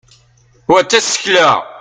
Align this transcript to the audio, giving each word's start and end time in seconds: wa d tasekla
wa 0.71 0.79
d 0.81 0.87
tasekla 0.91 1.49